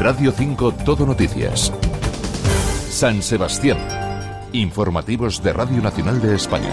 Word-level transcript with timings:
Radio 0.00 0.32
5 0.32 0.72
Todo 0.82 1.04
Noticias. 1.04 1.70
San 2.88 3.20
Sebastián. 3.20 3.76
Informativos 4.54 5.42
de 5.42 5.52
Radio 5.52 5.82
Nacional 5.82 6.22
de 6.22 6.36
España. 6.36 6.72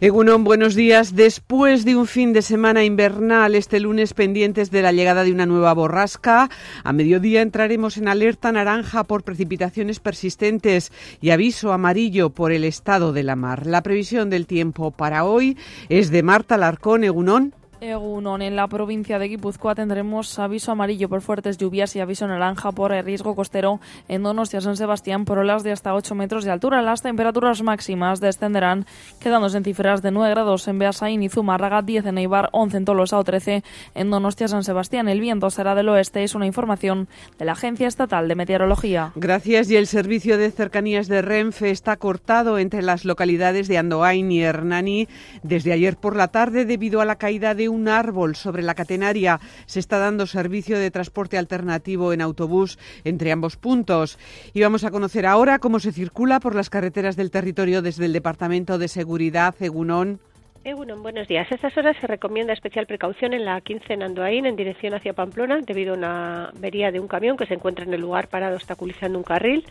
Egunon, 0.00 0.44
buenos 0.44 0.74
días. 0.74 1.14
Después 1.14 1.84
de 1.84 1.94
un 1.94 2.06
fin 2.06 2.32
de 2.32 2.40
semana 2.40 2.84
invernal, 2.84 3.54
este 3.54 3.80
lunes 3.80 4.14
pendientes 4.14 4.70
de 4.70 4.80
la 4.80 4.92
llegada 4.92 5.24
de 5.24 5.32
una 5.32 5.44
nueva 5.44 5.74
borrasca, 5.74 6.48
a 6.84 6.92
mediodía 6.94 7.42
entraremos 7.42 7.98
en 7.98 8.08
alerta 8.08 8.50
naranja 8.50 9.04
por 9.04 9.22
precipitaciones 9.22 10.00
persistentes 10.00 10.90
y 11.20 11.30
aviso 11.32 11.74
amarillo 11.74 12.30
por 12.30 12.50
el 12.50 12.64
estado 12.64 13.12
de 13.12 13.24
la 13.24 13.36
mar. 13.36 13.66
La 13.66 13.82
previsión 13.82 14.30
del 14.30 14.46
tiempo 14.46 14.90
para 14.90 15.24
hoy 15.24 15.58
es 15.90 16.10
de 16.10 16.22
Marta 16.22 16.56
Larcón, 16.56 17.04
Egunon. 17.04 17.52
Egunon, 17.82 18.42
en 18.42 18.54
la 18.54 18.68
provincia 18.68 19.18
de 19.18 19.26
Guipúzcoa 19.26 19.74
tendremos 19.74 20.38
aviso 20.38 20.70
amarillo 20.70 21.08
por 21.08 21.20
fuertes 21.20 21.58
lluvias 21.58 21.96
y 21.96 22.00
aviso 22.00 22.28
naranja 22.28 22.70
por 22.70 22.92
riesgo 22.92 23.34
costero 23.34 23.80
en 24.06 24.22
Donostia 24.22 24.60
San 24.60 24.76
Sebastián 24.76 25.24
por 25.24 25.38
olas 25.38 25.64
de 25.64 25.72
hasta 25.72 25.92
8 25.92 26.14
metros 26.14 26.44
de 26.44 26.52
altura. 26.52 26.80
Las 26.80 27.02
temperaturas 27.02 27.60
máximas 27.62 28.20
descenderán, 28.20 28.86
quedándose 29.18 29.56
en 29.56 29.64
cifras 29.64 30.00
de 30.00 30.12
9 30.12 30.30
grados 30.30 30.68
en 30.68 30.78
Beasain 30.78 31.24
y 31.24 31.28
Zumárraga, 31.28 31.82
10 31.82 32.06
en 32.06 32.18
Eibar, 32.18 32.50
11 32.52 32.76
en 32.76 32.84
Tolosa 32.84 33.18
o 33.18 33.24
13 33.24 33.64
en 33.96 34.10
Donostia 34.10 34.46
San 34.46 34.62
Sebastián. 34.62 35.08
El 35.08 35.20
viento 35.20 35.50
será 35.50 35.74
del 35.74 35.88
oeste, 35.88 36.22
es 36.22 36.36
una 36.36 36.46
información 36.46 37.08
de 37.36 37.46
la 37.46 37.52
Agencia 37.52 37.88
Estatal 37.88 38.28
de 38.28 38.36
Meteorología. 38.36 39.10
Gracias. 39.16 39.68
Y 39.72 39.76
el 39.76 39.88
servicio 39.88 40.38
de 40.38 40.52
cercanías 40.52 41.08
de 41.08 41.20
Renfe 41.20 41.70
está 41.70 41.96
cortado 41.96 42.58
entre 42.58 42.82
las 42.82 43.04
localidades 43.04 43.66
de 43.66 43.78
Andoain 43.78 44.30
y 44.30 44.42
Hernani 44.42 45.08
desde 45.42 45.72
ayer 45.72 45.96
por 45.96 46.14
la 46.14 46.28
tarde 46.28 46.64
debido 46.64 47.00
a 47.00 47.04
la 47.04 47.16
caída 47.16 47.56
de 47.56 47.71
un 47.72 47.88
árbol 47.88 48.36
sobre 48.36 48.62
la 48.62 48.74
catenaria. 48.74 49.40
Se 49.66 49.80
está 49.80 49.98
dando 49.98 50.26
servicio 50.26 50.78
de 50.78 50.90
transporte 50.90 51.38
alternativo 51.38 52.12
en 52.12 52.20
autobús 52.20 52.78
entre 53.04 53.32
ambos 53.32 53.56
puntos. 53.56 54.18
Y 54.52 54.62
vamos 54.62 54.84
a 54.84 54.90
conocer 54.90 55.26
ahora 55.26 55.58
cómo 55.58 55.80
se 55.80 55.92
circula 55.92 56.38
por 56.38 56.54
las 56.54 56.70
carreteras 56.70 57.16
del 57.16 57.30
territorio 57.30 57.82
desde 57.82 58.04
el 58.04 58.12
Departamento 58.12 58.78
de 58.78 58.88
Seguridad, 58.88 59.54
Egunón. 59.60 60.20
Egunon, 60.64 61.02
buenos 61.02 61.26
días. 61.26 61.50
A 61.50 61.56
estas 61.56 61.76
horas 61.76 61.96
se 62.00 62.06
recomienda 62.06 62.52
especial 62.52 62.86
precaución 62.86 63.32
en 63.32 63.44
la 63.44 63.60
15 63.60 63.94
en 63.94 64.02
Andoain 64.04 64.46
en 64.46 64.54
dirección 64.54 64.94
hacia 64.94 65.12
Pamplona 65.12 65.58
debido 65.60 65.94
a 65.94 65.96
una 65.96 66.44
avería 66.50 66.92
de 66.92 67.00
un 67.00 67.08
camión 67.08 67.36
que 67.36 67.46
se 67.46 67.54
encuentra 67.54 67.84
en 67.84 67.92
el 67.92 68.00
lugar 68.00 68.28
parado 68.28 68.54
obstaculizando 68.54 69.18
un 69.18 69.24
carril 69.24 69.64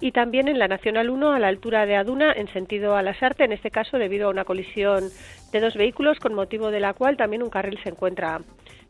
y 0.00 0.12
también 0.12 0.48
en 0.48 0.58
la 0.58 0.68
Nacional 0.68 1.10
1 1.10 1.32
a 1.32 1.38
la 1.38 1.48
altura 1.48 1.86
de 1.86 1.96
Aduna 1.96 2.32
en 2.32 2.48
sentido 2.48 2.96
a 2.96 3.02
Lasarte, 3.02 3.44
en 3.44 3.52
este 3.52 3.70
caso 3.70 3.98
debido 3.98 4.28
a 4.28 4.30
una 4.30 4.44
colisión 4.44 5.04
de 5.52 5.60
dos 5.60 5.74
vehículos 5.74 6.18
con 6.18 6.34
motivo 6.34 6.70
de 6.70 6.80
la 6.80 6.94
cual 6.94 7.16
también 7.16 7.42
un 7.42 7.50
carril 7.50 7.78
se 7.82 7.90
encuentra 7.90 8.40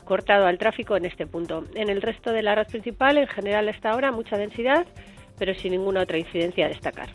cortado 0.04 0.46
al 0.46 0.58
tráfico 0.58 0.96
en 0.96 1.06
este 1.06 1.26
punto. 1.26 1.64
En 1.74 1.88
el 1.88 2.02
resto 2.02 2.32
de 2.32 2.42
la 2.42 2.54
red 2.54 2.66
principal 2.66 3.18
en 3.18 3.26
general 3.26 3.68
hasta 3.68 3.90
ahora 3.90 4.12
mucha 4.12 4.36
densidad, 4.36 4.86
pero 5.38 5.54
sin 5.54 5.72
ninguna 5.72 6.02
otra 6.02 6.18
incidencia 6.18 6.66
a 6.66 6.68
destacar. 6.68 7.08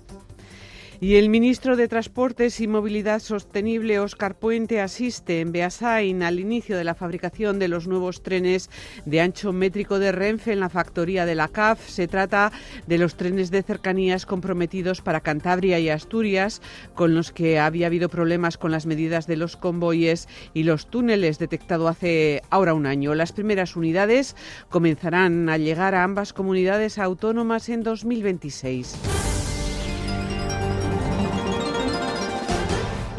Y 1.01 1.15
el 1.15 1.29
ministro 1.29 1.77
de 1.77 1.87
Transportes 1.87 2.59
y 2.59 2.67
Movilidad 2.67 3.21
Sostenible, 3.21 3.99
Óscar 3.99 4.37
Puente, 4.37 4.81
asiste 4.81 5.39
en 5.39 5.53
Beasain 5.53 6.23
al 6.23 6.41
inicio 6.41 6.75
de 6.75 6.83
la 6.83 6.93
fabricación 6.93 7.57
de 7.57 7.69
los 7.69 7.87
nuevos 7.87 8.21
trenes 8.21 8.69
de 9.05 9.21
ancho 9.21 9.53
métrico 9.53 9.97
de 9.97 10.11
Renfe 10.11 10.51
en 10.51 10.59
la 10.59 10.67
factoría 10.67 11.25
de 11.25 11.35
la 11.35 11.47
CAF. 11.47 11.87
Se 11.87 12.09
trata 12.09 12.51
de 12.85 12.97
los 12.97 13.15
trenes 13.15 13.49
de 13.49 13.63
cercanías 13.63 14.25
comprometidos 14.25 14.99
para 15.01 15.21
Cantabria 15.21 15.79
y 15.79 15.87
Asturias, 15.87 16.61
con 16.95 17.15
los 17.15 17.31
que 17.31 17.59
había 17.59 17.87
habido 17.87 18.09
problemas 18.09 18.57
con 18.57 18.71
las 18.71 18.85
medidas 18.85 19.25
de 19.25 19.37
los 19.37 19.55
convoyes 19.55 20.27
y 20.53 20.63
los 20.63 20.89
túneles 20.89 21.39
detectado 21.39 21.87
hace 21.87 22.41
ahora 22.49 22.73
un 22.73 22.85
año. 22.85 23.15
Las 23.15 23.31
primeras 23.31 23.77
unidades 23.77 24.35
comenzarán 24.67 25.47
a 25.47 25.57
llegar 25.57 25.95
a 25.95 26.03
ambas 26.03 26.33
comunidades 26.33 26.97
autónomas 26.97 27.69
en 27.69 27.83
2026. 27.83 29.18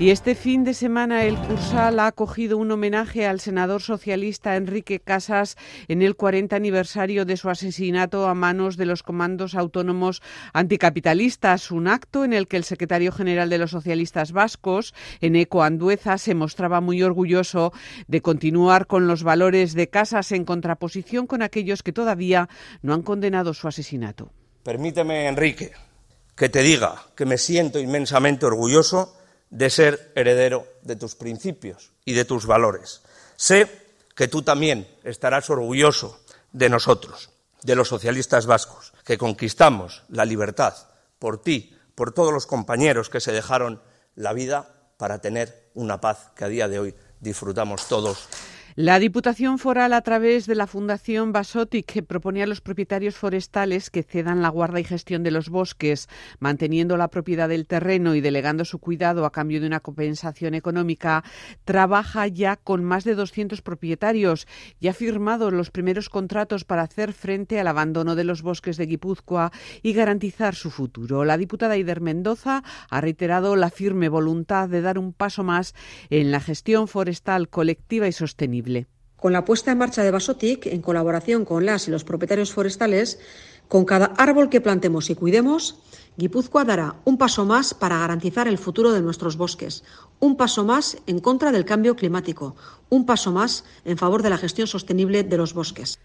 Y 0.00 0.08
este 0.08 0.34
fin 0.34 0.64
de 0.64 0.72
semana 0.72 1.24
el 1.24 1.36
Cursal 1.36 2.00
ha 2.00 2.06
acogido 2.06 2.56
un 2.56 2.70
homenaje 2.70 3.26
al 3.26 3.38
senador 3.38 3.82
socialista 3.82 4.56
Enrique 4.56 4.98
Casas 4.98 5.58
en 5.88 6.00
el 6.00 6.16
40 6.16 6.56
aniversario 6.56 7.26
de 7.26 7.36
su 7.36 7.50
asesinato 7.50 8.26
a 8.26 8.34
manos 8.34 8.78
de 8.78 8.86
los 8.86 9.02
comandos 9.02 9.54
autónomos 9.54 10.22
anticapitalistas, 10.54 11.70
un 11.70 11.86
acto 11.86 12.24
en 12.24 12.32
el 12.32 12.48
que 12.48 12.56
el 12.56 12.64
secretario 12.64 13.12
general 13.12 13.50
de 13.50 13.58
los 13.58 13.72
socialistas 13.72 14.32
vascos, 14.32 14.94
Eneco 15.20 15.62
Andueza, 15.62 16.16
se 16.16 16.34
mostraba 16.34 16.80
muy 16.80 17.02
orgulloso 17.02 17.74
de 18.08 18.22
continuar 18.22 18.86
con 18.86 19.06
los 19.06 19.22
valores 19.22 19.74
de 19.74 19.90
Casas 19.90 20.32
en 20.32 20.46
contraposición 20.46 21.26
con 21.26 21.42
aquellos 21.42 21.82
que 21.82 21.92
todavía 21.92 22.48
no 22.80 22.94
han 22.94 23.02
condenado 23.02 23.52
su 23.52 23.68
asesinato. 23.68 24.32
Permíteme, 24.62 25.28
Enrique, 25.28 25.72
que 26.34 26.48
te 26.48 26.62
diga 26.62 27.02
que 27.14 27.26
me 27.26 27.36
siento 27.36 27.78
inmensamente 27.78 28.46
orgulloso 28.46 29.19
de 29.50 29.68
ser 29.70 30.12
heredero 30.14 30.66
de 30.82 30.96
tus 30.96 31.14
principios 31.14 31.92
y 32.04 32.14
de 32.14 32.24
tus 32.24 32.46
valores. 32.46 33.02
Sé 33.36 33.68
que 34.14 34.28
tú 34.28 34.42
también 34.42 34.88
estarás 35.04 35.50
orgulloso 35.50 36.20
de 36.52 36.68
nosotros, 36.68 37.30
de 37.62 37.74
los 37.74 37.88
socialistas 37.88 38.46
vascos, 38.46 38.92
que 39.04 39.18
conquistamos 39.18 40.04
la 40.08 40.24
libertad 40.24 40.74
por 41.18 41.42
ti, 41.42 41.76
por 41.94 42.12
todos 42.12 42.32
los 42.32 42.46
compañeros 42.46 43.10
que 43.10 43.20
se 43.20 43.32
dejaron 43.32 43.82
la 44.14 44.32
vida 44.32 44.74
para 44.96 45.20
tener 45.20 45.70
una 45.74 46.00
paz 46.00 46.30
que 46.34 46.44
a 46.44 46.48
día 46.48 46.68
de 46.68 46.78
hoy 46.78 46.94
disfrutamos 47.20 47.86
todos 47.88 48.28
la 48.82 48.98
Diputación 48.98 49.58
Foral, 49.58 49.92
a 49.92 50.00
través 50.00 50.46
de 50.46 50.54
la 50.54 50.66
Fundación 50.66 51.32
Basotic, 51.32 52.02
propone 52.06 52.42
a 52.42 52.46
los 52.46 52.62
propietarios 52.62 53.14
forestales 53.14 53.90
que 53.90 54.02
cedan 54.02 54.40
la 54.40 54.48
guarda 54.48 54.80
y 54.80 54.84
gestión 54.84 55.22
de 55.22 55.30
los 55.30 55.50
bosques, 55.50 56.08
manteniendo 56.38 56.96
la 56.96 57.08
propiedad 57.08 57.50
del 57.50 57.66
terreno 57.66 58.14
y 58.14 58.22
delegando 58.22 58.64
su 58.64 58.78
cuidado 58.78 59.26
a 59.26 59.32
cambio 59.32 59.60
de 59.60 59.66
una 59.66 59.80
compensación 59.80 60.54
económica, 60.54 61.24
trabaja 61.66 62.26
ya 62.26 62.56
con 62.56 62.82
más 62.82 63.04
de 63.04 63.14
200 63.14 63.60
propietarios 63.60 64.46
y 64.80 64.88
ha 64.88 64.94
firmado 64.94 65.50
los 65.50 65.70
primeros 65.70 66.08
contratos 66.08 66.64
para 66.64 66.80
hacer 66.80 67.12
frente 67.12 67.60
al 67.60 67.68
abandono 67.68 68.14
de 68.14 68.24
los 68.24 68.40
bosques 68.40 68.78
de 68.78 68.86
Guipúzcoa 68.86 69.52
y 69.82 69.92
garantizar 69.92 70.54
su 70.54 70.70
futuro. 70.70 71.26
La 71.26 71.36
diputada 71.36 71.76
Ider 71.76 72.00
Mendoza 72.00 72.62
ha 72.88 73.00
reiterado 73.02 73.56
la 73.56 73.68
firme 73.68 74.08
voluntad 74.08 74.70
de 74.70 74.80
dar 74.80 74.98
un 74.98 75.12
paso 75.12 75.44
más 75.44 75.74
en 76.08 76.32
la 76.32 76.40
gestión 76.40 76.88
forestal 76.88 77.50
colectiva 77.50 78.08
y 78.08 78.12
sostenible. 78.12 78.69
Con 79.16 79.32
la 79.32 79.44
puesta 79.44 79.70
en 79.70 79.78
marcha 79.78 80.02
de 80.02 80.10
Basotic, 80.10 80.66
en 80.66 80.80
colaboración 80.80 81.44
con 81.44 81.66
las 81.66 81.86
y 81.88 81.90
los 81.90 82.04
propietarios 82.04 82.52
forestales, 82.52 83.18
con 83.68 83.84
cada 83.84 84.06
árbol 84.16 84.48
que 84.48 84.62
plantemos 84.62 85.10
y 85.10 85.14
cuidemos, 85.14 85.78
Guipúzcoa 86.16 86.64
dará 86.64 86.96
un 87.04 87.18
paso 87.18 87.44
más 87.44 87.74
para 87.74 87.98
garantizar 87.98 88.48
el 88.48 88.58
futuro 88.58 88.92
de 88.92 89.02
nuestros 89.02 89.36
bosques, 89.36 89.84
un 90.18 90.36
paso 90.36 90.64
más 90.64 90.96
en 91.06 91.20
contra 91.20 91.52
del 91.52 91.64
cambio 91.64 91.96
climático, 91.96 92.56
un 92.88 93.06
paso 93.06 93.30
más 93.30 93.64
en 93.84 93.96
favor 93.96 94.22
de 94.22 94.30
la 94.30 94.38
gestión 94.38 94.66
sostenible 94.66 95.22
de 95.22 95.36
los 95.36 95.54
bosques. 95.54 95.98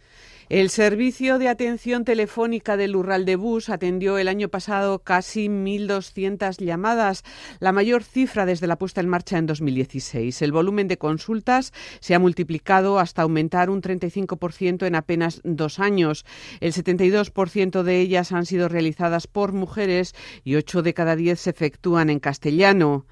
El 0.47 0.69
servicio 0.69 1.39
de 1.39 1.49
atención 1.49 2.05
telefónica 2.05 2.77
del 2.77 2.95
Urral 2.95 3.25
de 3.25 3.35
Bus 3.35 3.69
atendió 3.69 4.19
el 4.19 4.27
año 4.27 4.47
pasado 4.47 4.99
casi 4.99 5.47
1.200 5.47 6.63
llamadas, 6.63 7.23
la 7.59 7.71
mayor 7.71 8.03
cifra 8.03 8.45
desde 8.45 8.67
la 8.67 8.77
puesta 8.77 9.01
en 9.01 9.09
marcha 9.09 9.39
en 9.39 9.47
2016. 9.47 10.43
El 10.43 10.51
volumen 10.51 10.87
de 10.87 10.99
consultas 10.99 11.73
se 11.99 12.13
ha 12.13 12.19
multiplicado 12.19 12.99
hasta 12.99 13.23
aumentar 13.23 13.71
un 13.71 13.81
35% 13.81 14.85
en 14.85 14.93
apenas 14.93 15.41
dos 15.43 15.79
años. 15.79 16.25
El 16.59 16.73
72% 16.73 17.81
de 17.81 17.99
ellas 17.99 18.31
han 18.31 18.45
sido 18.45 18.69
realizadas 18.69 19.25
por 19.25 19.51
mujeres 19.51 20.13
y 20.43 20.57
8 20.57 20.83
de 20.83 20.93
cada 20.93 21.15
10 21.15 21.39
se 21.39 21.49
efectúan 21.49 22.11
en 22.11 22.19
castellano. 22.19 23.07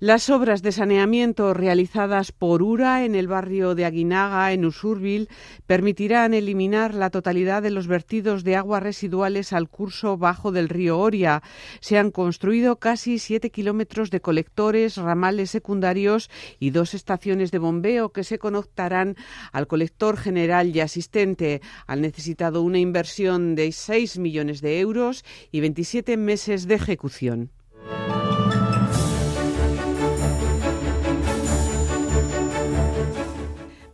Las 0.00 0.28
obras 0.28 0.62
de 0.62 0.72
saneamiento 0.72 1.54
realizadas 1.54 2.32
por 2.32 2.62
URA 2.62 3.04
en 3.04 3.14
el 3.14 3.28
barrio 3.28 3.74
de 3.74 3.84
Aguinaga, 3.84 4.52
en 4.52 4.64
Usurbil, 4.64 5.28
permitirán 5.66 6.34
eliminar 6.34 6.94
la 6.94 7.10
totalidad 7.10 7.62
de 7.62 7.70
los 7.70 7.86
vertidos 7.86 8.42
de 8.42 8.56
aguas 8.56 8.82
residuales 8.82 9.52
al 9.52 9.68
curso 9.68 10.16
bajo 10.16 10.50
del 10.50 10.68
río 10.68 10.98
Oria. 10.98 11.42
Se 11.80 11.96
han 11.96 12.10
construido 12.10 12.76
casi 12.76 13.18
siete 13.20 13.50
kilómetros 13.50 14.10
de 14.10 14.20
colectores, 14.20 14.96
ramales 14.96 15.50
secundarios 15.50 16.28
y 16.58 16.70
dos 16.70 16.94
estaciones 16.94 17.52
de 17.52 17.58
bombeo 17.58 18.10
que 18.10 18.24
se 18.24 18.38
conectarán 18.38 19.16
al 19.52 19.68
colector 19.68 20.16
general 20.16 20.74
y 20.74 20.80
asistente. 20.80 21.62
Han 21.86 22.00
necesitado 22.00 22.62
una 22.62 22.78
inversión 22.78 23.54
de 23.54 23.70
6 23.70 24.18
millones 24.18 24.60
de 24.60 24.80
euros 24.80 25.24
y 25.52 25.60
27 25.60 26.16
meses 26.16 26.66
de 26.66 26.74
ejecución. 26.74 27.50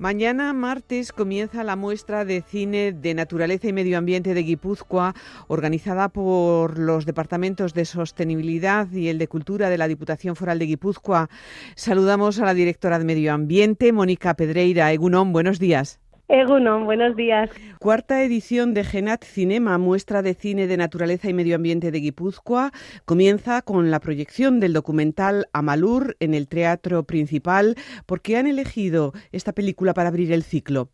Mañana, 0.01 0.55
martes, 0.55 1.13
comienza 1.13 1.63
la 1.63 1.77
muestra 1.77 2.25
de 2.25 2.41
cine 2.41 2.93
de 2.93 3.13
naturaleza 3.13 3.69
y 3.69 3.75
medio 3.75 3.99
ambiente 3.99 4.33
de 4.33 4.43
Guipúzcoa, 4.43 5.15
organizada 5.47 6.09
por 6.09 6.79
los 6.79 7.05
departamentos 7.05 7.75
de 7.75 7.85
sostenibilidad 7.85 8.91
y 8.91 9.09
el 9.09 9.19
de 9.19 9.29
cultura 9.29 9.69
de 9.69 9.77
la 9.77 9.89
Diputación 9.89 10.37
Foral 10.37 10.59
de 10.59 10.65
Guipúzcoa. 10.65 11.29
Saludamos 11.75 12.39
a 12.39 12.47
la 12.47 12.55
directora 12.55 12.99
de 12.99 13.05
Medio 13.05 13.35
Ambiente, 13.35 13.93
Mónica 13.93 14.33
Pedreira. 14.33 14.91
Egunon, 14.91 15.35
buenos 15.35 15.59
días. 15.59 16.00
Egunon, 16.31 16.85
buenos 16.85 17.17
días. 17.17 17.51
Cuarta 17.81 18.23
edición 18.23 18.73
de 18.73 18.85
Genat 18.85 19.25
Cinema, 19.25 19.79
muestra 19.79 20.23
de 20.23 20.35
cine 20.35 20.69
de 20.69 20.77
naturaleza 20.77 21.29
y 21.29 21.35
medio 21.35 21.57
ambiente 21.57 21.91
de 21.91 21.99
Guipúzcoa, 21.99 22.71
comienza 23.05 23.63
con 23.63 23.91
la 23.91 23.99
proyección 23.99 24.61
del 24.61 24.73
documental 24.73 25.47
Amalur 25.53 26.15
en 26.21 26.35
el 26.35 26.47
teatro 26.47 27.03
principal. 27.03 27.75
¿Por 28.07 28.21
qué 28.23 28.37
han 28.37 28.47
elegido 28.47 29.13
esta 29.33 29.53
película 29.53 29.93
para 29.93 30.11
abrir 30.11 30.31
el 30.31 30.45
ciclo? 30.45 30.91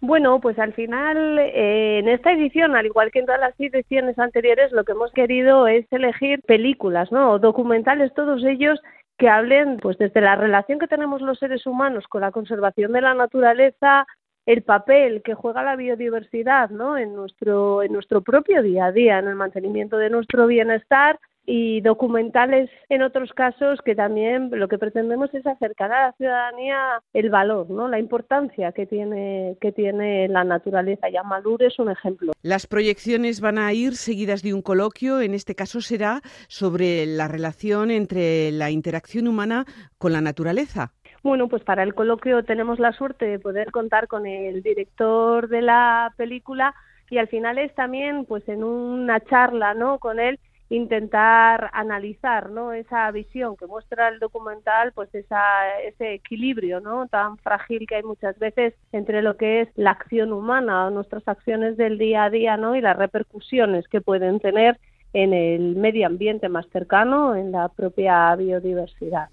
Bueno, 0.00 0.40
pues 0.40 0.56
al 0.60 0.72
final, 0.74 1.40
eh, 1.40 1.98
en 1.98 2.08
esta 2.08 2.30
edición, 2.30 2.76
al 2.76 2.86
igual 2.86 3.10
que 3.10 3.18
en 3.18 3.26
todas 3.26 3.40
las 3.40 3.58
ediciones 3.58 4.16
anteriores, 4.16 4.70
lo 4.70 4.84
que 4.84 4.92
hemos 4.92 5.10
querido 5.10 5.66
es 5.66 5.86
elegir 5.90 6.40
películas, 6.42 7.10
¿no? 7.10 7.40
documentales, 7.40 8.14
todos 8.14 8.44
ellos 8.44 8.78
que 9.18 9.28
hablen, 9.28 9.78
pues 9.78 9.98
desde 9.98 10.20
la 10.20 10.36
relación 10.36 10.78
que 10.78 10.86
tenemos 10.86 11.20
los 11.20 11.40
seres 11.40 11.66
humanos 11.66 12.04
con 12.08 12.20
la 12.20 12.30
conservación 12.30 12.92
de 12.92 13.00
la 13.00 13.14
naturaleza, 13.14 14.06
el 14.48 14.62
papel 14.62 15.20
que 15.22 15.34
juega 15.34 15.62
la 15.62 15.76
biodiversidad 15.76 16.70
¿no? 16.70 16.96
en, 16.96 17.14
nuestro, 17.14 17.82
en 17.82 17.92
nuestro 17.92 18.22
propio 18.22 18.62
día 18.62 18.86
a 18.86 18.92
día, 18.92 19.18
en 19.18 19.28
el 19.28 19.34
mantenimiento 19.34 19.98
de 19.98 20.08
nuestro 20.08 20.46
bienestar 20.46 21.20
y 21.44 21.82
documentales 21.82 22.70
en 22.88 23.02
otros 23.02 23.32
casos 23.34 23.80
que 23.84 23.94
también 23.94 24.48
lo 24.50 24.68
que 24.68 24.78
pretendemos 24.78 25.32
es 25.34 25.46
acercar 25.46 25.92
a 25.92 26.06
la 26.06 26.12
ciudadanía 26.12 27.02
el 27.12 27.28
valor, 27.28 27.68
¿no? 27.68 27.88
la 27.88 27.98
importancia 27.98 28.72
que 28.72 28.86
tiene, 28.86 29.58
que 29.60 29.72
tiene 29.72 30.28
la 30.28 30.44
naturaleza. 30.44 31.10
Y 31.10 31.16
Amalur 31.16 31.62
es 31.62 31.78
un 31.78 31.90
ejemplo. 31.90 32.32
Las 32.42 32.66
proyecciones 32.66 33.42
van 33.42 33.58
a 33.58 33.72
ir 33.74 33.96
seguidas 33.96 34.42
de 34.42 34.54
un 34.54 34.62
coloquio, 34.62 35.20
en 35.20 35.34
este 35.34 35.54
caso 35.54 35.82
será 35.82 36.22
sobre 36.48 37.04
la 37.04 37.28
relación 37.28 37.90
entre 37.90 38.50
la 38.52 38.70
interacción 38.70 39.28
humana 39.28 39.66
con 39.98 40.12
la 40.12 40.22
naturaleza. 40.22 40.92
Bueno, 41.28 41.46
pues 41.48 41.62
para 41.62 41.82
el 41.82 41.94
coloquio 41.94 42.42
tenemos 42.42 42.78
la 42.78 42.92
suerte 42.92 43.26
de 43.26 43.38
poder 43.38 43.70
contar 43.70 44.08
con 44.08 44.24
el 44.24 44.62
director 44.62 45.50
de 45.50 45.60
la 45.60 46.14
película 46.16 46.74
y 47.10 47.18
al 47.18 47.28
final 47.28 47.58
es 47.58 47.74
también 47.74 48.24
pues 48.24 48.48
en 48.48 48.64
una 48.64 49.20
charla, 49.20 49.74
¿no? 49.74 49.98
con 49.98 50.20
él 50.20 50.40
intentar 50.70 51.68
analizar 51.74 52.48
¿no? 52.48 52.72
esa 52.72 53.10
visión 53.10 53.58
que 53.58 53.66
muestra 53.66 54.08
el 54.08 54.20
documental, 54.20 54.92
pues 54.92 55.14
esa, 55.14 55.78
ese 55.80 56.14
equilibrio 56.14 56.80
¿no? 56.80 57.08
tan 57.08 57.36
frágil 57.36 57.86
que 57.86 57.96
hay 57.96 58.02
muchas 58.04 58.38
veces 58.38 58.72
entre 58.92 59.20
lo 59.20 59.36
que 59.36 59.60
es 59.60 59.68
la 59.76 59.90
acción 59.90 60.32
humana, 60.32 60.88
nuestras 60.88 61.28
acciones 61.28 61.76
del 61.76 61.98
día 61.98 62.24
a 62.24 62.30
día 62.30 62.56
¿no? 62.56 62.74
y 62.74 62.80
las 62.80 62.96
repercusiones 62.96 63.86
que 63.88 64.00
pueden 64.00 64.40
tener 64.40 64.80
en 65.12 65.34
el 65.34 65.76
medio 65.76 66.06
ambiente 66.06 66.48
más 66.48 66.66
cercano, 66.70 67.36
en 67.36 67.52
la 67.52 67.68
propia 67.68 68.34
biodiversidad. 68.34 69.28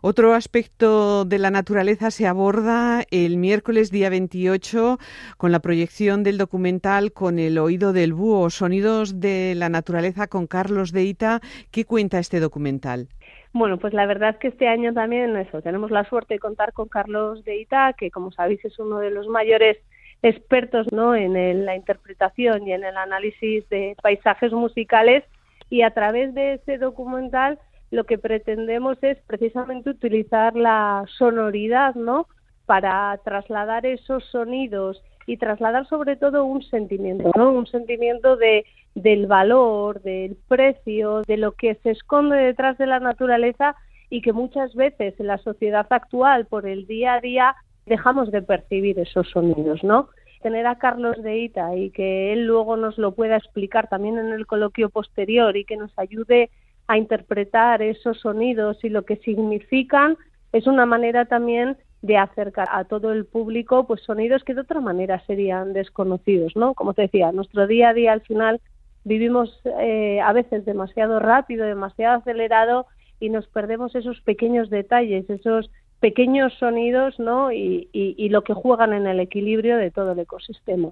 Otro 0.00 0.34
aspecto 0.34 1.24
de 1.24 1.38
la 1.38 1.50
naturaleza 1.50 2.10
se 2.10 2.26
aborda 2.26 3.02
el 3.10 3.36
miércoles 3.36 3.90
día 3.90 4.10
28 4.10 4.98
con 5.36 5.52
la 5.52 5.60
proyección 5.60 6.22
del 6.22 6.38
documental 6.38 7.12
Con 7.12 7.38
el 7.38 7.58
oído 7.58 7.92
del 7.92 8.12
búho, 8.12 8.50
Sonidos 8.50 9.20
de 9.20 9.54
la 9.56 9.68
naturaleza 9.68 10.26
con 10.26 10.46
Carlos 10.46 10.92
Deita. 10.92 11.40
¿Qué 11.70 11.84
cuenta 11.84 12.18
este 12.18 12.40
documental? 12.40 13.08
Bueno, 13.52 13.78
pues 13.78 13.92
la 13.92 14.06
verdad 14.06 14.38
que 14.38 14.48
este 14.48 14.68
año 14.68 14.92
también 14.92 15.36
eso, 15.36 15.62
tenemos 15.62 15.90
la 15.90 16.04
suerte 16.08 16.34
de 16.34 16.40
contar 16.40 16.72
con 16.72 16.88
Carlos 16.88 17.44
Deita, 17.44 17.94
que 17.94 18.10
como 18.10 18.30
sabéis 18.30 18.64
es 18.64 18.78
uno 18.78 18.98
de 18.98 19.10
los 19.10 19.26
mayores 19.26 19.78
expertos 20.22 20.92
¿no? 20.92 21.14
en 21.14 21.64
la 21.64 21.76
interpretación 21.76 22.66
y 22.66 22.72
en 22.72 22.84
el 22.84 22.96
análisis 22.96 23.68
de 23.68 23.96
paisajes 24.02 24.52
musicales 24.52 25.24
y 25.70 25.82
a 25.82 25.90
través 25.90 26.34
de 26.34 26.54
ese 26.54 26.78
documental 26.78 27.58
lo 27.90 28.04
que 28.04 28.18
pretendemos 28.18 28.98
es 29.02 29.18
precisamente 29.26 29.90
utilizar 29.90 30.54
la 30.56 31.04
sonoridad, 31.16 31.94
¿no? 31.94 32.26
Para 32.66 33.18
trasladar 33.24 33.86
esos 33.86 34.24
sonidos 34.26 35.02
y 35.26 35.36
trasladar 35.36 35.86
sobre 35.88 36.16
todo 36.16 36.44
un 36.44 36.62
sentimiento, 36.62 37.30
¿no? 37.36 37.52
Un 37.52 37.66
sentimiento 37.66 38.36
de 38.36 38.64
del 38.94 39.26
valor, 39.26 40.02
del 40.02 40.36
precio, 40.48 41.22
de 41.22 41.36
lo 41.36 41.52
que 41.52 41.76
se 41.76 41.90
esconde 41.90 42.36
detrás 42.36 42.78
de 42.78 42.86
la 42.86 43.00
naturaleza 43.00 43.76
y 44.10 44.22
que 44.22 44.32
muchas 44.32 44.74
veces 44.74 45.18
en 45.20 45.26
la 45.26 45.38
sociedad 45.38 45.86
actual 45.90 46.46
por 46.46 46.66
el 46.66 46.86
día 46.86 47.14
a 47.14 47.20
día 47.20 47.54
dejamos 47.86 48.30
de 48.30 48.42
percibir 48.42 48.98
esos 48.98 49.28
sonidos, 49.30 49.84
¿no? 49.84 50.08
Tener 50.42 50.66
a 50.66 50.78
Carlos 50.78 51.20
de 51.22 51.38
Ita 51.38 51.76
y 51.76 51.90
que 51.90 52.32
él 52.32 52.46
luego 52.46 52.76
nos 52.76 52.96
lo 52.98 53.12
pueda 53.12 53.36
explicar 53.36 53.88
también 53.88 54.18
en 54.18 54.32
el 54.32 54.46
coloquio 54.46 54.88
posterior 54.88 55.56
y 55.56 55.64
que 55.64 55.76
nos 55.76 55.96
ayude 55.98 56.50
a 56.88 56.96
interpretar 56.96 57.82
esos 57.82 58.18
sonidos 58.20 58.82
y 58.82 58.88
lo 58.88 59.04
que 59.04 59.16
significan, 59.16 60.16
es 60.52 60.66
una 60.66 60.86
manera 60.86 61.26
también 61.26 61.76
de 62.00 62.16
acercar 62.16 62.68
a 62.72 62.84
todo 62.84 63.12
el 63.12 63.26
público 63.26 63.86
pues 63.86 64.00
sonidos 64.02 64.42
que 64.44 64.54
de 64.54 64.62
otra 64.62 64.80
manera 64.80 65.22
serían 65.26 65.72
desconocidos, 65.74 66.56
¿no? 66.56 66.74
Como 66.74 66.94
te 66.94 67.02
decía, 67.02 67.30
nuestro 67.32 67.66
día 67.66 67.90
a 67.90 67.94
día 67.94 68.12
al 68.12 68.22
final 68.22 68.60
vivimos 69.04 69.60
eh, 69.80 70.20
a 70.20 70.32
veces 70.32 70.64
demasiado 70.64 71.18
rápido, 71.18 71.66
demasiado 71.66 72.18
acelerado 72.18 72.86
y 73.20 73.30
nos 73.30 73.46
perdemos 73.48 73.94
esos 73.94 74.20
pequeños 74.22 74.70
detalles, 74.70 75.28
esos 75.28 75.70
pequeños 76.00 76.54
sonidos, 76.54 77.18
¿no? 77.18 77.52
Y, 77.52 77.88
y 77.92 78.28
lo 78.28 78.42
que 78.44 78.54
juegan 78.54 78.92
en 78.92 79.06
el 79.08 79.18
equilibrio 79.18 79.76
de 79.76 79.90
todo 79.90 80.12
el 80.12 80.20
ecosistema. 80.20 80.90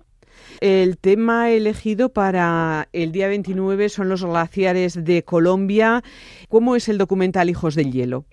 El 0.60 0.98
tema 0.98 1.50
elegido 1.50 2.08
para 2.08 2.88
el 2.92 3.12
día 3.12 3.28
29 3.28 3.88
son 3.88 4.08
los 4.08 4.24
glaciares 4.24 5.04
de 5.04 5.22
Colombia. 5.22 6.02
¿Cómo 6.48 6.76
es 6.76 6.88
el 6.88 6.98
documental 6.98 7.50
Hijos 7.50 7.74
del 7.74 7.92
Hielo? 7.92 8.24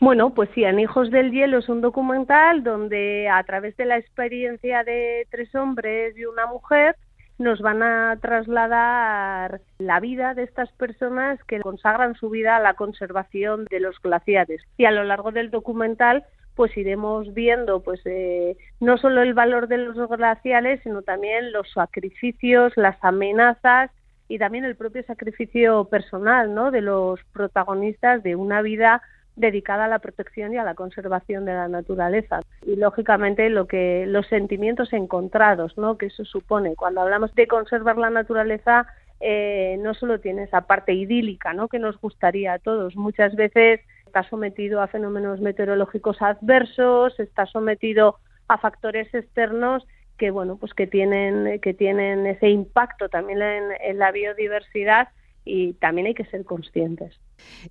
Bueno, 0.00 0.34
pues 0.34 0.50
sí, 0.54 0.64
en 0.64 0.78
Hijos 0.78 1.10
del 1.10 1.32
Hielo 1.32 1.58
es 1.58 1.68
un 1.68 1.80
documental 1.80 2.62
donde 2.62 3.28
a 3.28 3.42
través 3.44 3.76
de 3.76 3.86
la 3.86 3.98
experiencia 3.98 4.84
de 4.84 5.26
tres 5.30 5.54
hombres 5.54 6.16
y 6.16 6.24
una 6.24 6.46
mujer 6.46 6.96
nos 7.38 7.60
van 7.60 7.82
a 7.82 8.16
trasladar 8.20 9.60
la 9.78 10.00
vida 10.00 10.34
de 10.34 10.42
estas 10.44 10.70
personas 10.72 11.42
que 11.44 11.60
consagran 11.60 12.14
su 12.14 12.30
vida 12.30 12.56
a 12.56 12.60
la 12.60 12.74
conservación 12.74 13.66
de 13.70 13.80
los 13.80 14.00
glaciares. 14.00 14.62
Y 14.78 14.86
a 14.86 14.90
lo 14.90 15.04
largo 15.04 15.32
del 15.32 15.50
documental 15.50 16.24
pues 16.56 16.76
iremos 16.76 17.32
viendo 17.34 17.80
pues 17.80 18.00
eh, 18.06 18.56
no 18.80 18.98
solo 18.98 19.22
el 19.22 19.34
valor 19.34 19.68
de 19.68 19.78
los 19.78 20.08
glaciales 20.08 20.80
sino 20.82 21.02
también 21.02 21.52
los 21.52 21.70
sacrificios 21.70 22.72
las 22.76 22.96
amenazas 23.02 23.90
y 24.28 24.38
también 24.38 24.64
el 24.64 24.74
propio 24.74 25.04
sacrificio 25.04 25.84
personal 25.84 26.54
no 26.54 26.70
de 26.70 26.80
los 26.80 27.20
protagonistas 27.32 28.22
de 28.22 28.34
una 28.34 28.62
vida 28.62 29.02
dedicada 29.36 29.84
a 29.84 29.88
la 29.88 29.98
protección 29.98 30.54
y 30.54 30.56
a 30.56 30.64
la 30.64 30.74
conservación 30.74 31.44
de 31.44 31.52
la 31.52 31.68
naturaleza. 31.68 32.40
Y 32.64 32.76
lógicamente 32.76 33.50
lo 33.50 33.66
que 33.66 34.06
los 34.08 34.26
sentimientos 34.28 34.94
encontrados 34.94 35.76
no 35.76 35.98
que 35.98 36.06
eso 36.06 36.24
supone. 36.24 36.74
Cuando 36.74 37.02
hablamos 37.02 37.34
de 37.34 37.46
conservar 37.46 37.98
la 37.98 38.08
naturaleza 38.08 38.86
eh, 39.20 39.78
no 39.80 39.94
solo 39.94 40.20
tiene 40.20 40.42
esa 40.42 40.62
parte 40.62 40.92
idílica 40.92 41.54
no 41.54 41.68
que 41.68 41.78
nos 41.78 42.00
gustaría 42.00 42.54
a 42.54 42.58
todos. 42.58 42.96
Muchas 42.96 43.36
veces 43.36 43.80
está 44.16 44.30
sometido 44.30 44.80
a 44.80 44.86
fenómenos 44.86 45.40
meteorológicos 45.40 46.22
adversos, 46.22 47.20
está 47.20 47.44
sometido 47.44 48.16
a 48.48 48.56
factores 48.56 49.12
externos 49.12 49.86
que 50.16 50.30
bueno 50.30 50.56
pues 50.56 50.72
que 50.72 50.86
tienen 50.86 51.60
que 51.60 51.74
tienen 51.74 52.26
ese 52.26 52.48
impacto 52.48 53.10
también 53.10 53.42
en, 53.42 53.98
la 53.98 54.12
biodiversidad 54.12 55.08
y 55.44 55.74
también 55.74 56.06
hay 56.06 56.14
que 56.14 56.24
ser 56.24 56.46
conscientes. 56.46 57.20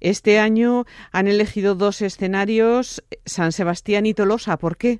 Este 0.01 0.37
año 0.37 0.83
han 1.11 1.27
elegido 1.27 1.73
dos 1.73 2.03
escenarios, 2.03 3.03
San 3.25 3.51
Sebastián 3.51 4.05
y 4.05 4.13
Tolosa. 4.13 4.57
¿Por 4.57 4.77
qué? 4.77 4.99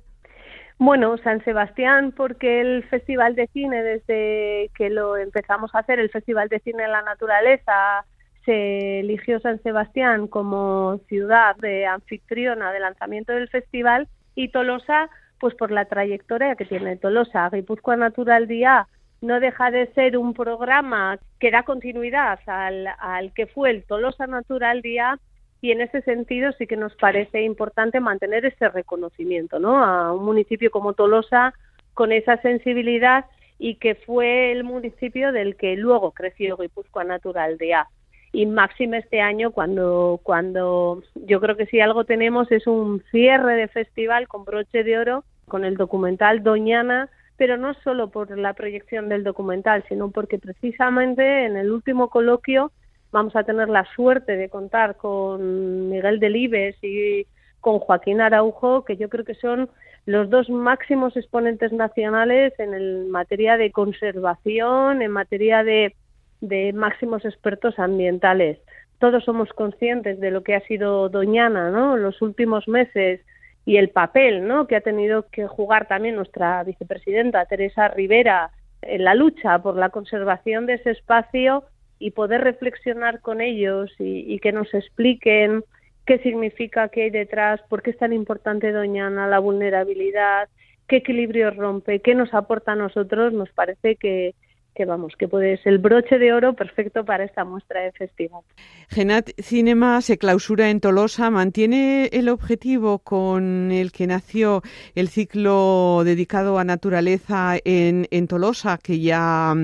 Bueno, 0.78 1.16
San 1.18 1.44
Sebastián 1.44 2.10
porque 2.10 2.60
el 2.60 2.82
Festival 2.88 3.36
de 3.36 3.46
Cine, 3.52 3.84
desde 3.84 4.72
que 4.76 4.90
lo 4.90 5.16
empezamos 5.16 5.72
a 5.76 5.78
hacer, 5.78 6.00
el 6.00 6.10
Festival 6.10 6.48
de 6.48 6.58
Cine 6.58 6.82
en 6.82 6.90
la 6.90 7.02
Naturaleza, 7.02 8.04
se 8.46 9.00
eligió 9.00 9.40
San 9.40 9.60
Sebastián 9.62 10.28
como 10.28 10.98
ciudad 11.08 11.56
de 11.56 11.84
anfitriona 11.84 12.72
de 12.72 12.80
lanzamiento 12.80 13.32
del 13.32 13.48
festival 13.48 14.08
y 14.34 14.48
Tolosa, 14.48 15.10
pues 15.38 15.54
por 15.56 15.70
la 15.70 15.84
trayectoria 15.84 16.54
que 16.54 16.64
tiene 16.64 16.96
Tolosa. 16.96 17.50
Guipúzcoa 17.50 17.96
Natural 17.96 18.46
Día 18.46 18.86
no 19.20 19.40
deja 19.40 19.70
de 19.70 19.88
ser 19.94 20.16
un 20.16 20.32
programa 20.32 21.18
que 21.40 21.50
da 21.50 21.64
continuidad 21.64 22.38
al, 22.46 22.86
al 22.98 23.34
que 23.34 23.46
fue 23.46 23.70
el 23.70 23.82
Tolosa 23.82 24.26
Natural 24.26 24.80
Día 24.80 25.18
y 25.60 25.72
en 25.72 25.80
ese 25.80 26.00
sentido 26.02 26.52
sí 26.52 26.66
que 26.66 26.76
nos 26.76 26.94
parece 26.94 27.42
importante 27.42 27.98
mantener 27.98 28.46
ese 28.46 28.68
reconocimiento 28.68 29.58
¿no? 29.58 29.82
a 29.82 30.12
un 30.12 30.24
municipio 30.24 30.70
como 30.70 30.92
Tolosa 30.92 31.52
con 31.94 32.12
esa 32.12 32.40
sensibilidad 32.42 33.24
y 33.58 33.76
que 33.76 33.96
fue 33.96 34.52
el 34.52 34.64
municipio 34.64 35.32
del 35.32 35.56
que 35.56 35.76
luego 35.76 36.12
creció 36.12 36.56
Guipúzcoa 36.56 37.04
Natural 37.04 37.58
Día 37.58 37.88
y 38.36 38.44
máxime 38.44 38.98
este 38.98 39.22
año 39.22 39.50
cuando, 39.50 40.20
cuando 40.22 41.02
yo 41.14 41.40
creo 41.40 41.56
que 41.56 41.64
si 41.64 41.80
algo 41.80 42.04
tenemos 42.04 42.52
es 42.52 42.66
un 42.66 43.02
cierre 43.10 43.54
de 43.54 43.66
festival 43.66 44.28
con 44.28 44.44
broche 44.44 44.84
de 44.84 44.98
oro 44.98 45.24
con 45.48 45.64
el 45.64 45.78
documental 45.78 46.42
Doñana, 46.42 47.08
pero 47.38 47.56
no 47.56 47.72
solo 47.82 48.10
por 48.10 48.36
la 48.36 48.52
proyección 48.52 49.08
del 49.08 49.24
documental, 49.24 49.84
sino 49.88 50.10
porque 50.10 50.38
precisamente 50.38 51.46
en 51.46 51.56
el 51.56 51.70
último 51.70 52.10
coloquio 52.10 52.72
vamos 53.10 53.34
a 53.36 53.44
tener 53.44 53.70
la 53.70 53.86
suerte 53.96 54.36
de 54.36 54.50
contar 54.50 54.96
con 54.98 55.88
Miguel 55.88 56.20
Delibes 56.20 56.76
y 56.82 57.26
con 57.62 57.78
Joaquín 57.78 58.20
Araujo, 58.20 58.84
que 58.84 58.98
yo 58.98 59.08
creo 59.08 59.24
que 59.24 59.36
son 59.36 59.70
los 60.04 60.28
dos 60.28 60.50
máximos 60.50 61.16
exponentes 61.16 61.72
nacionales 61.72 62.52
en 62.58 63.10
materia 63.10 63.56
de 63.56 63.72
conservación, 63.72 65.00
en 65.00 65.10
materia 65.10 65.64
de, 65.64 65.94
de 66.40 66.72
máximos 66.72 67.24
expertos 67.24 67.78
ambientales. 67.78 68.58
Todos 68.98 69.24
somos 69.24 69.52
conscientes 69.52 70.20
de 70.20 70.30
lo 70.30 70.42
que 70.42 70.54
ha 70.54 70.60
sido 70.66 71.08
Doñana, 71.08 71.70
¿no? 71.70 71.96
Los 71.96 72.22
últimos 72.22 72.66
meses 72.68 73.20
y 73.64 73.76
el 73.76 73.90
papel, 73.90 74.46
¿no? 74.46 74.66
Que 74.66 74.76
ha 74.76 74.80
tenido 74.80 75.26
que 75.30 75.46
jugar 75.46 75.88
también 75.88 76.16
nuestra 76.16 76.62
vicepresidenta 76.64 77.44
Teresa 77.46 77.88
Rivera 77.88 78.50
en 78.82 79.04
la 79.04 79.14
lucha 79.14 79.58
por 79.60 79.76
la 79.76 79.90
conservación 79.90 80.66
de 80.66 80.74
ese 80.74 80.92
espacio 80.92 81.64
y 81.98 82.12
poder 82.12 82.42
reflexionar 82.42 83.20
con 83.20 83.40
ellos 83.40 83.90
y, 83.98 84.38
que 84.40 84.52
nos 84.52 84.72
expliquen 84.74 85.64
qué 86.06 86.18
significa, 86.18 86.88
qué 86.88 87.04
hay 87.04 87.10
detrás, 87.10 87.60
por 87.68 87.82
qué 87.82 87.90
es 87.90 87.98
tan 87.98 88.12
importante 88.12 88.70
Doñana, 88.70 89.26
la 89.26 89.38
vulnerabilidad, 89.38 90.48
qué 90.86 90.96
equilibrio 90.96 91.50
rompe, 91.50 92.00
qué 92.00 92.14
nos 92.14 92.32
aporta 92.34 92.72
a 92.72 92.76
nosotros, 92.76 93.32
nos 93.32 93.50
parece 93.50 93.96
que, 93.96 94.34
que 94.76 94.84
vamos, 94.84 95.14
que 95.16 95.26
puede 95.26 95.56
ser 95.58 95.72
el 95.72 95.78
broche 95.78 96.18
de 96.18 96.32
oro 96.32 96.52
perfecto 96.52 97.04
para 97.04 97.24
esta 97.24 97.44
muestra 97.44 97.80
de 97.80 97.92
festival. 97.92 98.42
Genat 98.88 99.30
Cinema 99.40 100.00
se 100.02 100.18
clausura 100.18 100.70
en 100.70 100.80
Tolosa, 100.80 101.30
mantiene 101.30 102.08
el 102.12 102.28
objetivo 102.28 103.00
con 103.00 103.72
el 103.72 103.90
que 103.90 104.06
nació 104.06 104.62
el 104.94 105.08
ciclo 105.08 106.02
dedicado 106.04 106.58
a 106.58 106.64
naturaleza 106.64 107.56
en, 107.64 108.06
en 108.10 108.28
Tolosa, 108.28 108.78
que 108.82 109.00
ya 109.00 109.54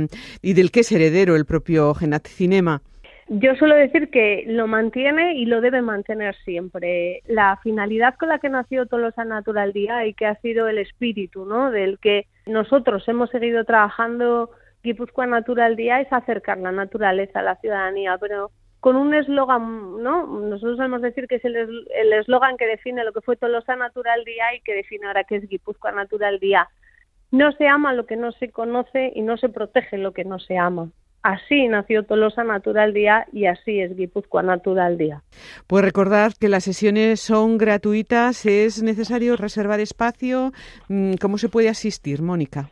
y 0.40 0.54
del 0.54 0.70
que 0.70 0.80
es 0.80 0.90
heredero 0.90 1.36
el 1.36 1.44
propio 1.44 1.94
Genat 1.94 2.26
Cinema. 2.26 2.80
Yo 3.28 3.54
suelo 3.54 3.76
decir 3.76 4.10
que 4.10 4.44
lo 4.46 4.66
mantiene 4.66 5.36
y 5.36 5.46
lo 5.46 5.60
debe 5.60 5.80
mantener 5.80 6.34
siempre. 6.44 7.22
La 7.26 7.58
finalidad 7.62 8.14
con 8.18 8.28
la 8.28 8.38
que 8.38 8.50
nació 8.50 8.86
Tolosa 8.86 9.24
Natural 9.24 9.72
Día 9.72 10.06
y 10.06 10.12
que 10.12 10.26
ha 10.26 10.34
sido 10.40 10.68
el 10.68 10.78
espíritu, 10.78 11.46
¿no? 11.46 11.70
Del 11.70 11.98
que 11.98 12.26
nosotros 12.46 13.08
hemos 13.08 13.30
seguido 13.30 13.64
trabajando 13.64 14.50
Guipúzcoa 14.82 15.26
Natural 15.26 15.76
Día 15.76 16.00
es 16.00 16.12
acercar 16.12 16.58
la 16.58 16.72
naturaleza 16.72 17.40
a 17.40 17.42
la 17.42 17.56
ciudadanía, 17.56 18.18
pero 18.18 18.50
con 18.80 18.96
un 18.96 19.14
eslogan, 19.14 20.02
¿no? 20.02 20.26
Nosotros 20.26 20.76
sabemos 20.76 21.02
decir 21.02 21.28
que 21.28 21.36
es 21.36 21.44
el 21.44 22.12
eslogan 22.12 22.56
que 22.56 22.66
define 22.66 23.04
lo 23.04 23.12
que 23.12 23.20
fue 23.20 23.36
Tolosa 23.36 23.76
Natural 23.76 24.24
Día 24.24 24.54
y 24.56 24.60
que 24.62 24.74
define 24.74 25.06
ahora 25.06 25.22
que 25.22 25.36
es 25.36 25.48
Guipúzcoa 25.48 25.92
Natural 25.92 26.40
Día. 26.40 26.68
No 27.30 27.52
se 27.52 27.68
ama 27.68 27.94
lo 27.94 28.06
que 28.06 28.16
no 28.16 28.32
se 28.32 28.50
conoce 28.50 29.12
y 29.14 29.22
no 29.22 29.36
se 29.36 29.48
protege 29.48 29.98
lo 29.98 30.12
que 30.12 30.24
no 30.24 30.40
se 30.40 30.58
ama. 30.58 30.90
Así 31.22 31.68
nació 31.68 32.02
Tolosa 32.02 32.42
Natural 32.42 32.92
Día 32.92 33.26
y 33.32 33.46
así 33.46 33.78
es 33.78 33.96
Guipúzcoa 33.96 34.42
Natural 34.42 34.98
Día. 34.98 35.22
Pues 35.68 35.84
recordar 35.84 36.32
que 36.38 36.48
las 36.48 36.64
sesiones 36.64 37.20
son 37.20 37.58
gratuitas, 37.58 38.44
es 38.44 38.82
necesario 38.82 39.36
reservar 39.36 39.78
espacio. 39.78 40.50
Mm, 40.88 41.14
¿Cómo 41.20 41.38
se 41.38 41.48
puede 41.48 41.68
asistir, 41.68 42.20
Mónica? 42.20 42.70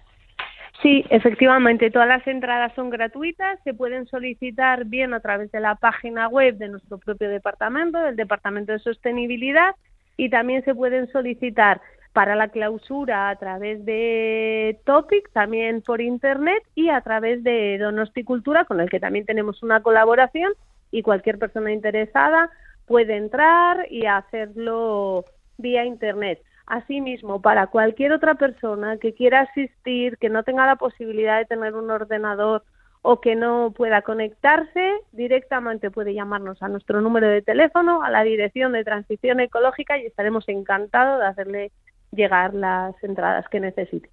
Sí, 0.82 1.04
efectivamente, 1.10 1.90
todas 1.90 2.08
las 2.08 2.26
entradas 2.26 2.72
son 2.74 2.88
gratuitas, 2.88 3.58
se 3.64 3.74
pueden 3.74 4.06
solicitar 4.06 4.86
bien 4.86 5.12
a 5.12 5.20
través 5.20 5.52
de 5.52 5.60
la 5.60 5.74
página 5.74 6.26
web 6.28 6.56
de 6.56 6.68
nuestro 6.68 6.96
propio 6.96 7.28
departamento, 7.28 7.98
del 7.98 8.16
Departamento 8.16 8.72
de 8.72 8.78
Sostenibilidad, 8.78 9.74
y 10.16 10.30
también 10.30 10.64
se 10.64 10.74
pueden 10.74 11.06
solicitar 11.12 11.82
para 12.14 12.34
la 12.34 12.48
clausura 12.48 13.28
a 13.28 13.36
través 13.36 13.84
de 13.84 14.78
Topic, 14.84 15.30
también 15.32 15.82
por 15.82 16.00
Internet 16.00 16.62
y 16.74 16.88
a 16.88 17.00
través 17.02 17.44
de 17.44 17.78
Donosticultura, 17.78 18.64
con 18.64 18.80
el 18.80 18.88
que 18.88 19.00
también 19.00 19.26
tenemos 19.26 19.62
una 19.62 19.82
colaboración 19.82 20.52
y 20.90 21.02
cualquier 21.02 21.38
persona 21.38 21.72
interesada 21.72 22.50
puede 22.86 23.16
entrar 23.16 23.86
y 23.90 24.06
hacerlo 24.06 25.24
vía 25.58 25.84
Internet. 25.84 26.40
Asimismo, 26.70 27.42
para 27.42 27.66
cualquier 27.66 28.12
otra 28.12 28.36
persona 28.36 28.96
que 28.98 29.12
quiera 29.12 29.40
asistir, 29.40 30.18
que 30.18 30.28
no 30.28 30.44
tenga 30.44 30.64
la 30.66 30.76
posibilidad 30.76 31.36
de 31.38 31.44
tener 31.44 31.74
un 31.74 31.90
ordenador 31.90 32.62
o 33.02 33.20
que 33.20 33.34
no 33.34 33.72
pueda 33.76 34.02
conectarse, 34.02 34.92
directamente 35.10 35.90
puede 35.90 36.14
llamarnos 36.14 36.62
a 36.62 36.68
nuestro 36.68 37.00
número 37.00 37.26
de 37.26 37.42
teléfono, 37.42 38.04
a 38.04 38.10
la 38.10 38.22
Dirección 38.22 38.70
de 38.70 38.84
Transición 38.84 39.40
Ecológica 39.40 39.98
y 39.98 40.06
estaremos 40.06 40.48
encantados 40.48 41.18
de 41.18 41.26
hacerle 41.26 41.72
llegar 42.12 42.54
las 42.54 42.94
entradas 43.02 43.46
que 43.50 43.60
necesite. 43.60 44.10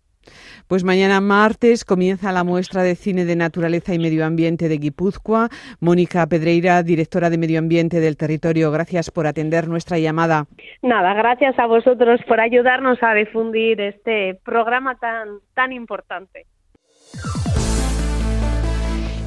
Pues 0.67 0.83
mañana 0.83 1.21
martes 1.21 1.85
comienza 1.85 2.31
la 2.31 2.43
muestra 2.43 2.83
de 2.83 2.95
cine 2.95 3.25
de 3.25 3.35
naturaleza 3.35 3.93
y 3.93 3.99
medio 3.99 4.25
ambiente 4.25 4.67
de 4.67 4.77
Guipúzcoa. 4.77 5.49
Mónica 5.79 6.27
Pedreira, 6.27 6.83
directora 6.83 7.29
de 7.29 7.37
Medio 7.37 7.59
Ambiente 7.59 7.99
del 7.99 8.17
territorio, 8.17 8.71
gracias 8.71 9.09
por 9.09 9.27
atender 9.27 9.67
nuestra 9.67 9.99
llamada. 9.99 10.45
Nada, 10.81 11.13
gracias 11.13 11.57
a 11.59 11.65
vosotros 11.65 12.19
por 12.27 12.39
ayudarnos 12.39 13.01
a 13.01 13.13
difundir 13.13 13.79
este 13.79 14.39
programa 14.43 14.95
tan, 14.95 15.39
tan 15.53 15.71
importante. 15.71 16.45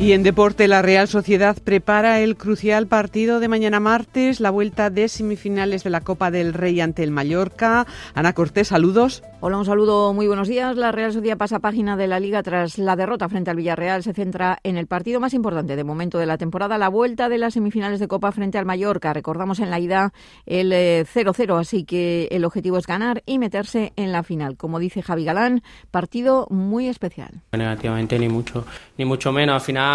Y 0.00 0.12
en 0.12 0.22
deporte, 0.22 0.66
la 0.66 0.80
Real 0.80 1.08
Sociedad 1.08 1.58
prepara 1.62 2.20
el 2.20 2.38
crucial 2.38 2.86
partido 2.86 3.38
de 3.38 3.48
mañana 3.48 3.80
martes, 3.80 4.40
la 4.40 4.48
vuelta 4.48 4.88
de 4.88 5.08
semifinales 5.08 5.84
de 5.84 5.90
la 5.90 6.00
Copa 6.00 6.30
del 6.30 6.54
Rey 6.54 6.80
ante 6.80 7.02
el 7.02 7.10
Mallorca. 7.10 7.86
Ana 8.14 8.32
Cortés, 8.32 8.68
saludos. 8.68 9.22
Hola, 9.40 9.58
un 9.58 9.66
saludo, 9.66 10.14
muy 10.14 10.26
buenos 10.26 10.48
días. 10.48 10.74
La 10.78 10.90
Real 10.90 11.12
Sociedad 11.12 11.36
pasa 11.36 11.58
página 11.58 11.98
de 11.98 12.06
la 12.06 12.18
Liga 12.18 12.42
tras 12.42 12.78
la 12.78 12.96
derrota 12.96 13.28
frente 13.28 13.50
al 13.50 13.58
Villarreal. 13.58 14.02
Se 14.02 14.14
centra 14.14 14.58
en 14.62 14.78
el 14.78 14.86
partido 14.86 15.20
más 15.20 15.34
importante 15.34 15.76
de 15.76 15.84
momento 15.84 16.16
de 16.16 16.24
la 16.24 16.38
temporada, 16.38 16.78
la 16.78 16.88
vuelta 16.88 17.28
de 17.28 17.36
las 17.36 17.52
semifinales 17.52 18.00
de 18.00 18.08
Copa 18.08 18.32
frente 18.32 18.56
al 18.56 18.64
Mallorca. 18.64 19.12
Recordamos 19.12 19.60
en 19.60 19.68
la 19.68 19.80
ida 19.80 20.14
el 20.46 20.72
0-0, 20.72 21.56
eh, 21.56 21.60
así 21.60 21.84
que 21.84 22.28
el 22.30 22.46
objetivo 22.46 22.78
es 22.78 22.86
ganar 22.86 23.22
y 23.26 23.38
meterse 23.38 23.92
en 23.96 24.12
la 24.12 24.22
final. 24.22 24.56
Como 24.56 24.78
dice 24.78 25.02
Javi 25.02 25.24
Galán, 25.26 25.62
partido 25.90 26.46
muy 26.48 26.88
especial. 26.88 27.42
Negativamente 27.52 28.18
ni 28.18 28.30
mucho, 28.30 28.64
ni 28.96 29.04
mucho 29.04 29.30
menos. 29.30 29.56
Al 29.56 29.60
final 29.60 29.89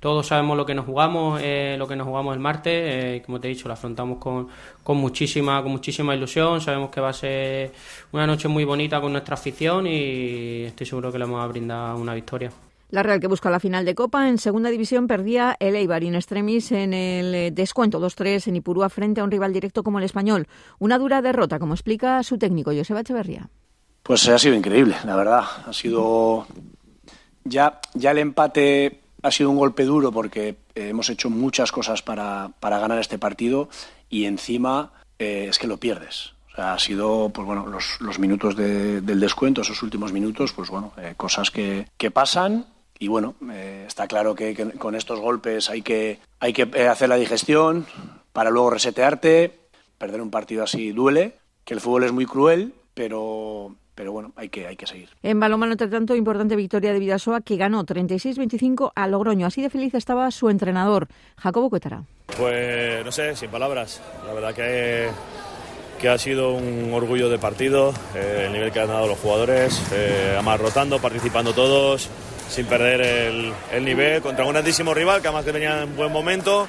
todos 0.00 0.28
sabemos 0.28 0.56
lo 0.56 0.64
que 0.64 0.74
nos 0.74 0.86
jugamos, 0.86 1.40
eh, 1.42 1.74
lo 1.76 1.88
que 1.88 1.96
nos 1.96 2.06
jugamos 2.06 2.34
el 2.34 2.40
martes. 2.40 2.72
Eh, 2.72 3.22
como 3.24 3.40
te 3.40 3.48
he 3.48 3.50
dicho, 3.50 3.66
lo 3.66 3.74
afrontamos 3.74 4.18
con, 4.18 4.48
con, 4.82 4.96
muchísima, 4.96 5.60
con 5.62 5.72
muchísima 5.72 6.14
ilusión. 6.14 6.60
Sabemos 6.60 6.90
que 6.90 7.00
va 7.00 7.08
a 7.08 7.12
ser 7.12 7.72
una 8.12 8.26
noche 8.26 8.46
muy 8.46 8.64
bonita 8.64 9.00
con 9.00 9.12
nuestra 9.12 9.34
afición 9.34 9.86
y 9.86 10.64
estoy 10.64 10.86
seguro 10.86 11.10
que 11.10 11.18
le 11.18 11.24
vamos 11.24 11.42
a 11.42 11.46
brindar 11.48 11.94
una 11.96 12.14
victoria. 12.14 12.50
La 12.90 13.02
Real 13.02 13.20
que 13.20 13.26
busca 13.26 13.50
la 13.50 13.60
final 13.60 13.84
de 13.84 13.94
Copa 13.94 14.28
en 14.28 14.38
segunda 14.38 14.70
división 14.70 15.08
perdía 15.08 15.56
el 15.60 15.76
Eibar 15.76 16.04
in 16.04 16.14
extremis 16.14 16.72
en 16.72 16.94
el 16.94 17.54
descuento 17.54 18.00
2-3 18.00 18.48
en 18.48 18.56
Ipurúa 18.56 18.88
frente 18.88 19.20
a 19.20 19.24
un 19.24 19.30
rival 19.30 19.52
directo 19.52 19.82
como 19.82 19.98
el 19.98 20.04
español. 20.04 20.46
Una 20.78 20.96
dura 20.96 21.20
derrota, 21.20 21.58
como 21.58 21.74
explica 21.74 22.22
su 22.22 22.38
técnico 22.38 22.72
Joseba 22.74 23.00
Echeverría. 23.00 23.50
Pues 24.04 24.26
ha 24.28 24.38
sido 24.38 24.54
increíble, 24.54 24.96
la 25.04 25.16
verdad. 25.16 25.44
Ha 25.66 25.72
sido 25.74 26.46
ya, 27.48 27.80
ya 27.94 28.10
el 28.10 28.18
empate 28.18 29.00
ha 29.22 29.30
sido 29.30 29.50
un 29.50 29.56
golpe 29.56 29.84
duro 29.84 30.12
porque 30.12 30.48
eh, 30.74 30.88
hemos 30.88 31.10
hecho 31.10 31.30
muchas 31.30 31.72
cosas 31.72 32.02
para, 32.02 32.50
para 32.60 32.78
ganar 32.78 32.98
este 32.98 33.18
partido 33.18 33.68
y 34.08 34.24
encima 34.24 34.92
eh, 35.18 35.46
es 35.48 35.58
que 35.58 35.66
lo 35.66 35.78
pierdes. 35.78 36.32
O 36.52 36.56
sea, 36.56 36.74
ha 36.74 36.78
sido, 36.78 37.30
pues 37.30 37.46
bueno, 37.46 37.66
los, 37.66 38.00
los 38.00 38.18
minutos 38.18 38.56
del 38.56 39.20
descuento, 39.20 39.62
esos 39.62 39.82
últimos 39.82 40.12
minutos, 40.12 40.52
pues 40.52 40.70
bueno, 40.70 40.92
eh, 40.96 41.14
cosas 41.16 41.50
que, 41.50 41.86
que, 41.96 42.10
pasan 42.10 42.66
y 42.98 43.06
bueno, 43.06 43.36
está 43.86 44.08
claro 44.08 44.34
que, 44.34 44.54
que, 44.54 44.70
con 44.72 44.96
estos 44.96 45.20
golpes 45.20 45.70
hay 45.70 45.82
que, 45.82 46.18
hay 46.40 46.52
que 46.52 46.62
hacer 46.88 47.08
la 47.08 47.16
digestión 47.16 47.86
para 48.32 48.50
luego 48.50 48.70
resetearte. 48.70 49.58
Perder 49.98 50.20
un 50.20 50.30
partido 50.30 50.64
así 50.64 50.92
duele, 50.92 51.34
que 51.64 51.74
el 51.74 51.80
fútbol 51.80 52.04
es 52.04 52.12
muy 52.12 52.26
cruel, 52.26 52.72
pero 52.94 53.74
pero 53.98 54.12
bueno, 54.12 54.32
hay 54.36 54.48
que, 54.48 54.64
hay 54.64 54.76
que 54.76 54.86
seguir. 54.86 55.08
En 55.24 55.40
balonmano, 55.40 55.72
entre 55.72 55.88
tanto, 55.88 56.14
importante 56.14 56.54
victoria 56.54 56.92
de 56.92 57.00
Vidasoa 57.00 57.40
que 57.40 57.56
ganó 57.56 57.84
36-25 57.84 58.92
a 58.94 59.08
Logroño. 59.08 59.44
Así 59.44 59.60
de 59.60 59.70
feliz 59.70 59.92
estaba 59.92 60.30
su 60.30 60.50
entrenador, 60.50 61.08
Jacobo 61.36 61.68
Cuetara. 61.68 62.04
Pues 62.38 63.04
no 63.04 63.10
sé, 63.10 63.34
sin 63.34 63.50
palabras. 63.50 64.00
La 64.24 64.32
verdad 64.32 64.54
que, 64.54 65.08
que 66.00 66.08
ha 66.08 66.16
sido 66.16 66.52
un 66.52 66.92
orgullo 66.94 67.28
de 67.28 67.40
partido, 67.40 67.92
eh, 68.14 68.44
el 68.46 68.52
nivel 68.52 68.70
que 68.70 68.78
han 68.78 68.86
dado 68.86 69.08
los 69.08 69.18
jugadores, 69.18 69.82
eh, 69.92 70.30
además 70.34 70.60
rotando, 70.60 71.00
participando 71.00 71.52
todos, 71.52 72.08
sin 72.48 72.66
perder 72.66 73.00
el, 73.00 73.52
el 73.72 73.84
nivel 73.84 74.22
contra 74.22 74.44
un 74.44 74.52
grandísimo 74.52 74.94
rival 74.94 75.20
que 75.22 75.26
además 75.26 75.44
que 75.44 75.50
venía 75.50 75.82
en 75.82 75.96
buen 75.96 76.12
momento 76.12 76.68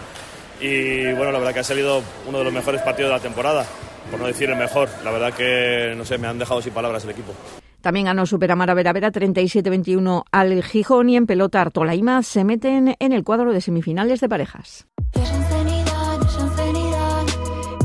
y 0.60 1.14
bueno, 1.14 1.32
la 1.32 1.38
verdad 1.38 1.54
que 1.54 1.60
ha 1.60 1.64
salido 1.64 2.02
uno 2.28 2.40
de 2.40 2.44
los 2.44 2.52
mejores 2.52 2.82
partidos 2.82 3.12
de 3.12 3.18
la 3.18 3.22
temporada 3.22 3.68
por 4.12 4.20
no 4.20 4.28
decir 4.28 4.50
el 4.50 4.58
mejor. 4.58 4.90
La 5.04 5.12
verdad 5.12 5.34
que, 5.34 5.94
no 5.96 6.06
sé, 6.06 6.18
me 6.18 6.28
han 6.28 6.40
dejado 6.40 6.62
sin 6.62 6.74
palabras 6.74 7.04
el 7.04 7.12
equipo. 7.12 7.34
También 7.82 8.08
ganó 8.08 8.26
Superamara 8.26 8.74
Vera 8.74 8.92
Vera 8.92 9.12
37-21 9.12 10.24
al 10.32 10.64
Gijón 10.64 11.10
y 11.10 11.16
en 11.16 11.26
pelota 11.26 11.62
Artola 11.62 11.96
más 12.02 12.28
se 12.28 12.44
meten 12.44 12.96
en 13.00 13.14
el 13.14 13.24
cuadro 13.24 13.54
de 13.54 13.62
semifinales 13.62 14.20
de 14.20 14.28
parejas. 14.28 14.89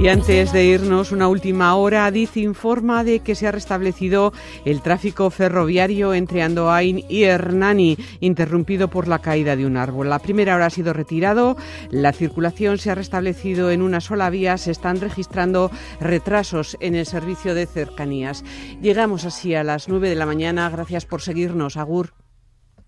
Y 0.01 0.09
antes 0.09 0.53
de 0.53 0.65
irnos, 0.65 1.13
una 1.13 1.29
última 1.29 1.75
hora, 1.77 2.05
Adif 2.05 2.37
informa 2.37 3.05
de 3.05 3.21
que 3.21 3.35
se 3.35 3.47
ha 3.47 3.53
restablecido 3.53 4.33
el 4.65 4.83
tráfico 4.83 5.31
ferroviario 5.31 6.13
entre 6.13 6.43
Andoain 6.43 7.05
y 7.09 7.23
Hernani, 7.23 7.97
interrumpido 8.21 8.89
por 8.89 9.09
la 9.09 9.21
caída 9.21 9.57
de 9.57 9.65
un 9.65 9.77
árbol. 9.77 10.11
La 10.11 10.19
primera 10.19 10.57
hora 10.57 10.67
ha 10.67 10.71
sido 10.71 10.93
retirado, 10.93 11.57
la 11.91 12.13
circulación 12.13 12.79
se 12.79 12.91
ha 12.91 12.95
restablecido 12.97 13.71
en 13.71 13.83
una 13.83 14.01
sola 14.01 14.29
vía, 14.31 14.59
se 14.59 14.73
están 14.73 15.01
registrando 15.01 15.71
retrasos 16.01 16.77
en 16.81 16.97
el 16.97 17.07
servicio 17.07 17.55
de 17.55 17.67
cercanías. 17.67 18.45
Llegamos 18.83 19.25
así 19.25 19.55
a 19.55 19.65
las 19.65 19.89
9 19.89 20.09
de 20.11 20.17
la 20.17 20.27
mañana. 20.27 20.69
Gracias 20.69 21.07
por 21.07 21.23
seguirnos. 21.23 21.77
Agur. 21.77 22.24